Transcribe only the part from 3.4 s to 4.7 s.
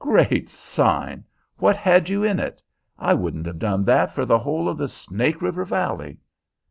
have done that for the whole